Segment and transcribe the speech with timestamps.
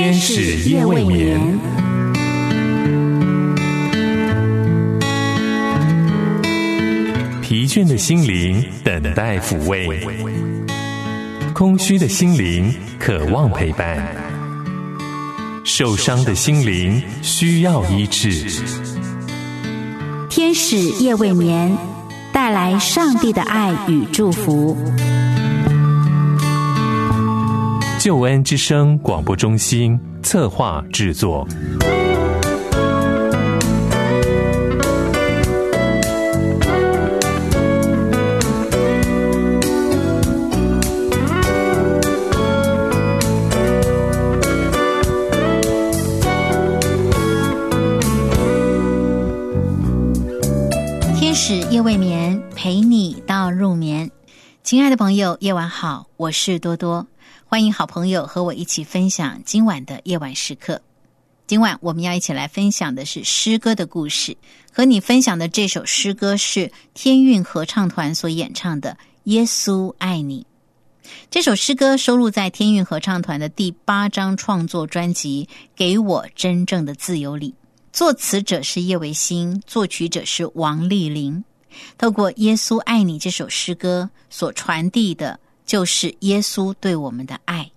[0.00, 1.58] 天使夜未眠，
[7.42, 10.06] 疲倦的心灵等待抚慰，
[11.52, 13.98] 空虚的心灵渴望陪伴，
[15.64, 18.46] 受伤的心灵需要医治。
[20.30, 21.76] 天使夜未眠，
[22.32, 24.76] 带来上帝的爱与祝福。
[28.08, 31.46] 救恩之声广播中心策划制作。
[51.14, 54.10] 天使夜未眠，陪你到入眠。
[54.62, 57.06] 亲爱的朋友，夜晚好，我是多多。
[57.50, 60.82] 欢迎好朋友和我一起分享今晚的夜晚时刻。
[61.46, 64.36] 今晚我们要一起来分享的是诗歌的故事。
[64.70, 68.90] 和你分享的这首诗歌是天韵合唱团所演唱的
[69.24, 70.46] 《耶稣爱你》。
[71.30, 77.54] 这首诗歌收录在天韵合唱团的第八张创作专辑《给我真正的自由》里。
[77.94, 81.42] 作词者是叶维新，作曲者是王丽玲。
[81.96, 85.40] 透过《耶稣爱你》这首诗歌所传递的。
[85.68, 87.70] 就是耶稣对我们的爱。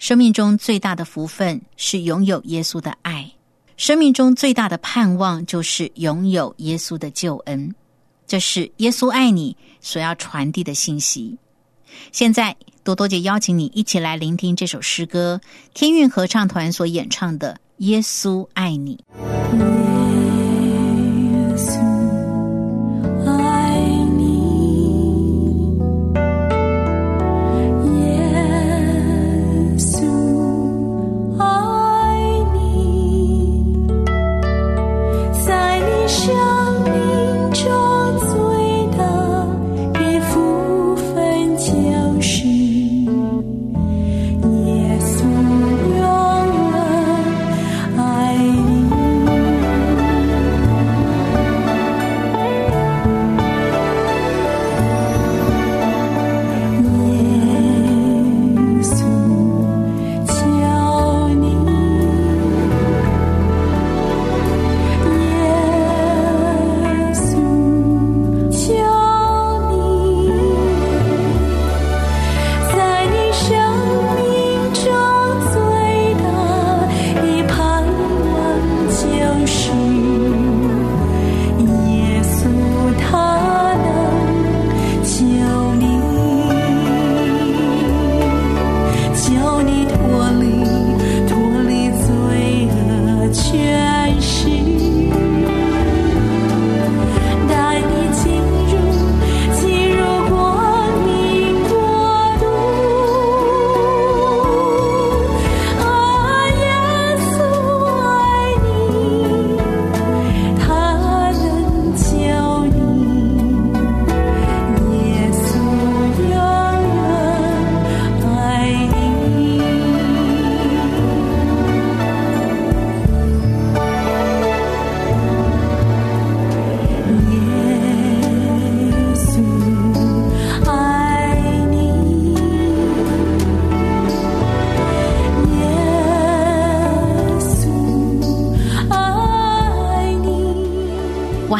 [0.00, 3.32] 生命中最大的福分是拥有耶稣的爱，
[3.76, 7.72] 生命中最大的盼望就是拥有耶稣的救恩。
[8.26, 11.38] 这是耶稣爱你所要传递的信息。
[12.10, 15.40] 现在，多多姐邀请你一起来聆听这首诗歌，
[15.74, 18.98] 天韵合唱团所演唱的《耶稣爱你》。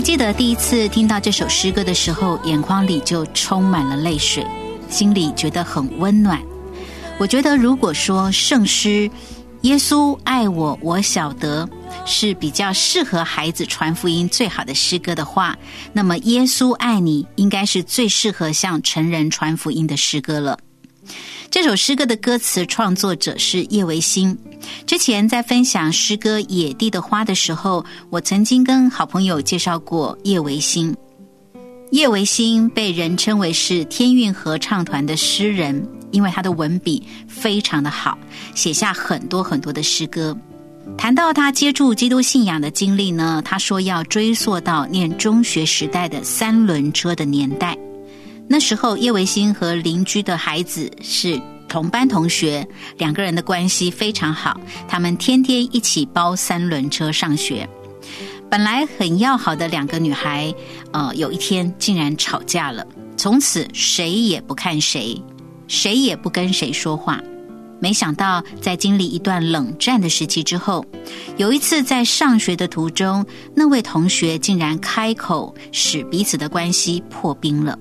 [0.00, 4.46] 记得第一次听到这首诗歌的时候，眼眶里就充满了泪水，
[4.88, 6.40] 心里觉得很温暖。
[7.18, 8.88] 我觉得，如果说圣诗
[9.62, 11.66] 《耶稣爱我，我晓得》
[12.06, 15.54] 是比较适合孩子传福音最好的诗歌的话，
[15.92, 20.58] 那么《耶稣爱你》应该是最适合向成人传福音的诗歌了。
[21.50, 24.38] 这首诗歌的歌词创作者是叶维新。
[24.86, 30.96] 之前在分享诗歌《野地的花》的时候，我曾经跟好朋友介绍过叶维新。
[31.90, 38.16] 叶维新被人称为是天韵合唱团的诗人，因为他的文笔非常的好，
[38.54, 40.36] 写下很多很多的诗歌。
[40.96, 47.76] 谈到他接触基督信仰的经历呢，他说要追溯到念中学时代的三轮车的年代。
[48.52, 52.66] 那时候，叶维新和邻居的孩子是同班同学，
[52.98, 54.60] 两个人的关系非常好。
[54.88, 57.68] 他们天天一起包三轮车上学。
[58.50, 60.52] 本来很要好的两个女孩，
[60.90, 62.84] 呃，有一天竟然吵架了。
[63.16, 65.22] 从此谁也不看谁，
[65.68, 67.20] 谁也不跟谁说话。
[67.78, 70.84] 没想到，在经历一段冷战的时期之后，
[71.36, 73.24] 有一次在上学的途中，
[73.54, 77.78] 那位同学竟然开口，使彼此的关系破冰了。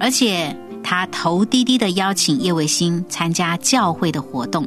[0.00, 4.66] 而且他头低低的邀请叶维新参加教会的活动。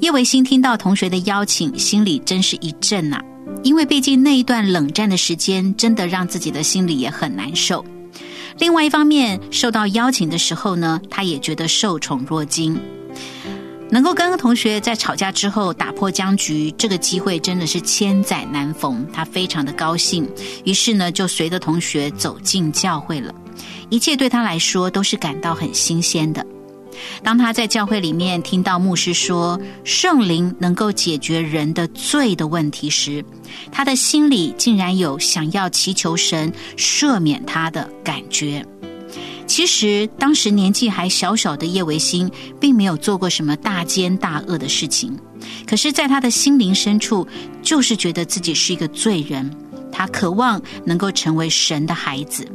[0.00, 3.20] 叶维新听到同学的邀请，心里真是一震呐，
[3.62, 7.84] 因为毕竟那一段冷战的时间，真的让自己的心里也很难受。
[8.58, 12.80] 另外一方面，受到邀请的时候呢，他也觉得受宠若惊。
[13.90, 19.06] 能够跟同学在吵架之后打破僵局，这个机会真的是千载难逢。
[19.12, 20.28] 他非常的高兴，
[20.64, 23.34] 于是呢就随着同学走进教会了。
[23.88, 26.44] 一切对他来说都是感到很新鲜的。
[27.22, 33.24] 当他在教会里面听到牧师说圣灵能够解决人的罪的问题时，
[33.70, 38.64] 他的心里竟然有想要祈求神赦免他的感觉。
[39.48, 42.30] 其实，当时年纪还小小的叶维新，
[42.60, 45.18] 并没有做过什么大奸大恶的事情。
[45.66, 47.26] 可是，在他的心灵深处，
[47.62, 49.50] 就是觉得自己是一个罪人。
[49.90, 52.46] 他渴望能够成为神的孩子，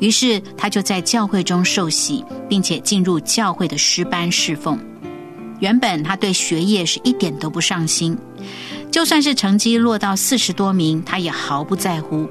[0.00, 4.78] 于是他就在教会中受洗，并且进入教会的诗班侍奉。
[5.60, 8.18] 原本他对学业是一点都不上心，
[8.90, 12.28] 就算是成绩落到四十多名，他也毫不在乎。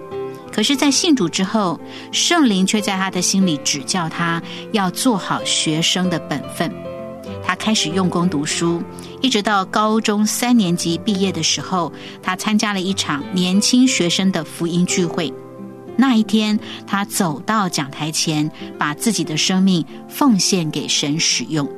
[0.55, 1.77] 可是，在信主之后，
[2.13, 4.41] 圣灵却在他的心里指教他
[4.71, 6.73] 要做好学生的本分。
[7.43, 8.81] 他开始用功读书，
[9.21, 11.91] 一直到高中三年级毕业的时候，
[12.23, 15.33] 他参加了一场年轻学生的福音聚会。
[15.97, 16.57] 那一天，
[16.87, 18.49] 他走到讲台前，
[18.79, 21.69] 把自己的生命奉献给神使用。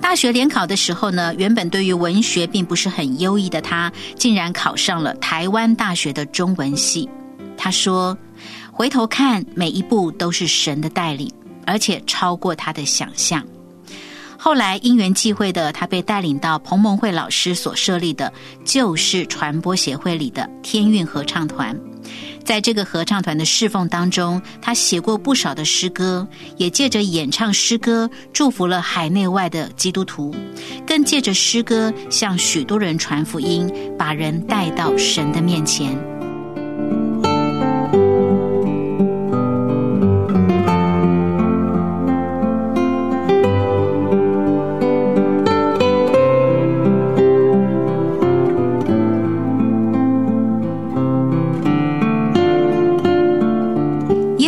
[0.00, 7.06] 大学联考的时候呢，原本对于文学并不是很优异的他，竟然考上了台湾大学的中文系。
[7.58, 8.16] 他说
[8.72, 11.30] ：“回头看，每一步都是神的带领，
[11.66, 13.44] 而且超过他的想象。”
[14.40, 18.32] 后来因缘际会的，他被带领到彭蒙慧老师所设立的
[18.64, 21.76] 旧式传播协会里的天韵合唱团。
[22.44, 26.26] 在这个合唱团的侍奉当中，他写过不少的诗歌，
[26.56, 30.34] 也借着演唱诗歌祝福了海内外的基督徒，
[30.86, 36.17] 更借着诗歌向许多人传福音，把人带到神的面前。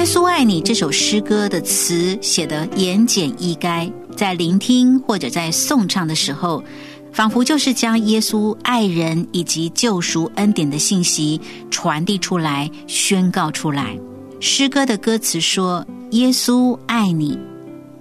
[0.00, 6.64] 耶稣爱你这首诗歌的词写得言简意赅，在聆听或者在颂唱的时候，
[7.12, 11.38] 仿佛就是将耶稣爱人以及救赎恩典的信息
[11.70, 13.94] 传递出来、宣告出来。
[14.40, 17.38] 诗歌的歌词说：“耶稣爱你，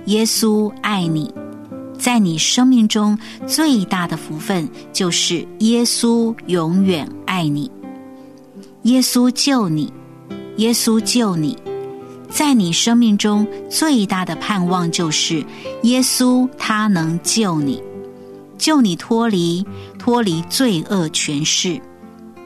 [0.06, 1.30] 耶稣爱你，
[1.98, 7.70] 在你生命中最大的福分就是耶稣永远爱你，
[8.84, 9.92] 耶稣救你，
[10.56, 11.58] 耶稣救你。”
[12.30, 15.44] 在你生命中最大的盼望就是
[15.84, 17.82] 耶稣，他能救你，
[18.58, 19.66] 救你脱离
[19.98, 21.82] 脱离罪恶权势，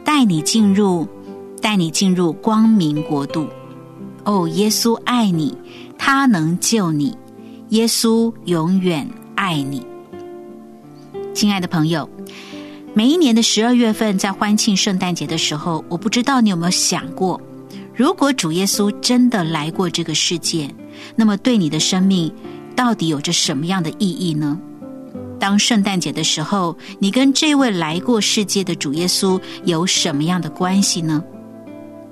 [0.03, 1.07] 带你进入
[1.61, 3.47] 带你进入光明国度。
[4.23, 5.55] 哦，耶稣爱你，
[5.97, 7.15] 他能救你，
[7.69, 9.85] 耶稣永远爱你。
[11.33, 12.09] 亲爱的朋友，
[12.93, 17.39] 每一年的十二月份，在欢庆圣诞节的时候，我不知道你有没有想过。
[17.95, 20.69] 如果主耶稣真的来过这个世界，
[21.15, 22.33] 那么对你的生命
[22.75, 24.59] 到底有着什么样的意义呢？
[25.39, 31.23] 当圣诞节的时候，你跟这位来过世界的主耶稣有什么样的关系呢？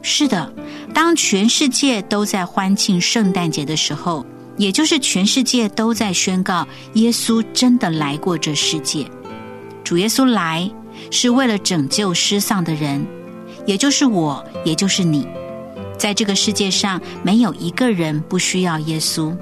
[0.03, 0.53] 是的，
[0.93, 4.25] 当全世界都在欢庆圣诞节的时候，
[4.57, 9.05] 也就是全世界都在宣告耶稣真的来过这世界。
[9.83, 10.69] 主耶稣来
[11.09, 13.03] 是为了拯救失丧的人，
[13.65, 15.25] 也就是我，也就是你。
[16.01, 19.37] 在这个世界上，没有一个人不需要耶稣，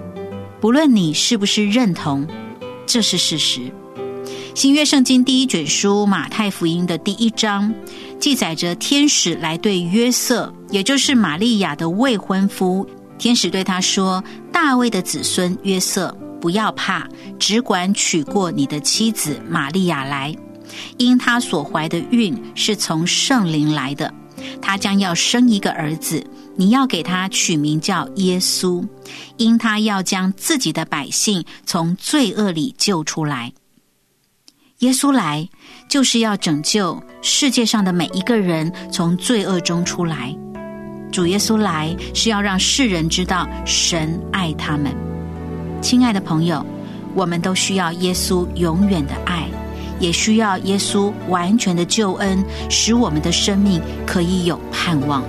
[0.60, 2.28] 不论你是不是认同，
[2.86, 3.72] 这是事实。
[4.54, 7.74] 新约圣经第一卷书马太福音的第一章，
[8.20, 12.86] 记载着天使来对约瑟，也就是玛利亚的未婚夫，
[13.18, 17.08] 天使对他说：“大卫的子孙约瑟，不要怕，
[17.40, 20.36] 只管娶过你的妻子玛利亚来，
[20.98, 24.14] 因他所怀的孕是从圣灵来的。”
[24.62, 26.26] 他将要生一个儿子，
[26.60, 28.86] 你要给他取名叫耶稣，
[29.38, 33.54] 因他要将自己的百姓从罪恶里救出来。
[34.80, 35.48] 耶稣来
[35.88, 40.36] 就是要拯救世界上的每一个人从罪恶中出来。
[41.14, 44.94] 主耶稣来是要让世人知道神爱他们。
[45.82, 46.66] 亲爱的朋友，
[47.16, 49.48] 我们都需要耶稣永远的爱，
[50.02, 55.24] 也需要耶稣完全的救恩，使我们的生命可以有盼望。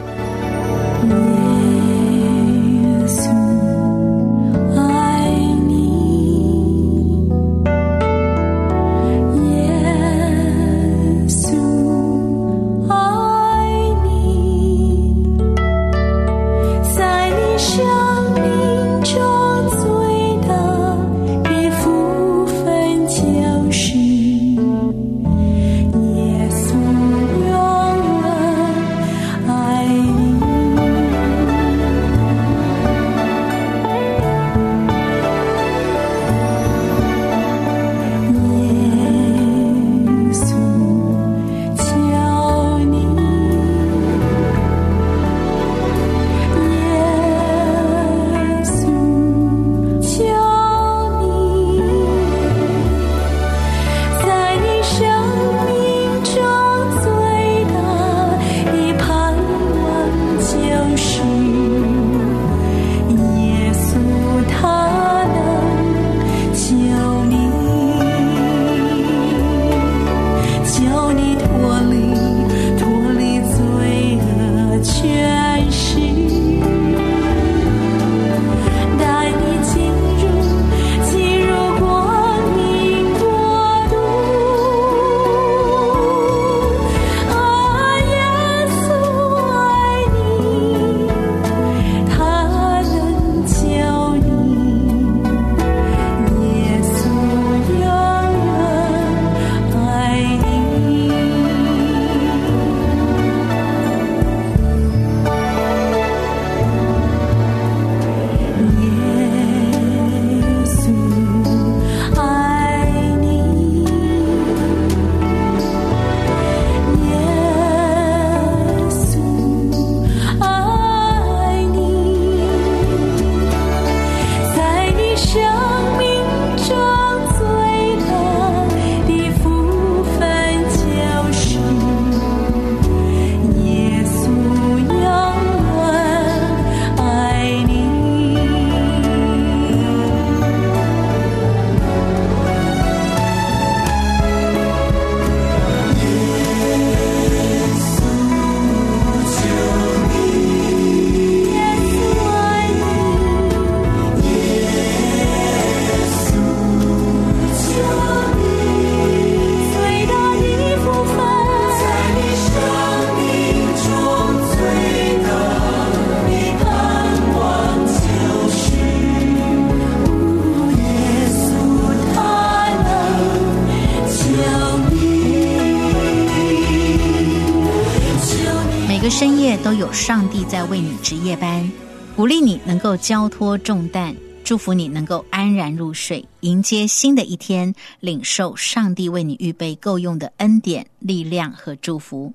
[179.11, 181.71] 深夜都有上帝在为你值夜班，
[182.15, 184.15] 鼓励你能够交托重担，
[184.45, 192.33] 祝福你能够安然入睡，迎接新的一天，领受上帝为你预备够用的恩典、力量和祝福。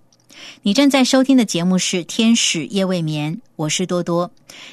[0.63, 4.29] 你正在收听的节目是《天使夜未眠》，我是多多。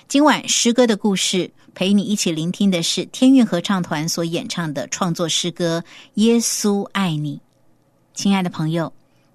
[0.09, 7.37] 今晚诗歌的故事，陪你一起聆听的是天韵合唱团所演唱的创作诗歌《耶稣爱你》。
[8.13, 8.93] 亲爱的朋友。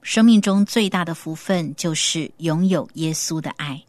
[0.08, 3.84] 生命中最大的福分就是拥有耶稣的爱，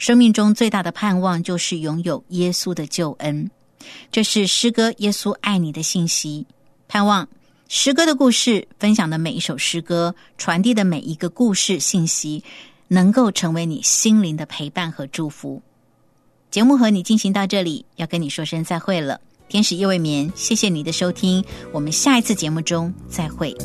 [0.00, 3.48] 生命中最大的盼望就是拥有耶稣的救恩。
[4.10, 6.44] 这是诗歌《耶稣爱你》的信息。
[6.88, 7.28] 盼望
[7.68, 12.42] 诗歌的故事分享的每一首诗歌，传递的每一个故事信息，
[12.88, 15.62] 能够成为你心灵的陪伴和祝福。
[16.50, 19.20] 节目和你进行到这里，要跟你说声再会了。
[19.48, 23.56] 天使夜未眠，谢谢你的收听，我们下一次节目中再会。